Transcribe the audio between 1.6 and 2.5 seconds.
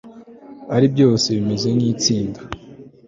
nkitsinda